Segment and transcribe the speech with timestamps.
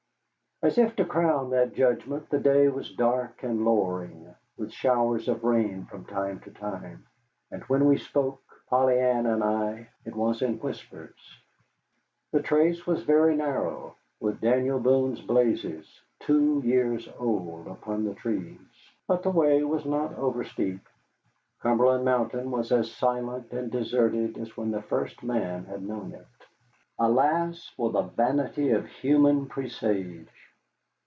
[0.63, 5.43] As if to crown that judgment, the day was dark and lowering, with showers of
[5.43, 7.07] rain from time to time.
[7.49, 11.15] And when we spoke, Polly Ann and I, it was in whispers.
[12.31, 18.59] The trace was very narrow, with Daniel Boone's blazes, two years old, upon the trees;
[19.07, 20.87] but the way was not over steep.
[21.63, 26.27] Cumberland Mountain was as silent and deserted as when the first man had known it.
[26.99, 30.29] Alas, for the vanity of human presage!